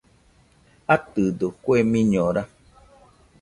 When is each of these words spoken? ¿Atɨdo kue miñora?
¿Atɨdo 0.93 1.47
kue 1.63 1.77
miñora? 1.91 2.43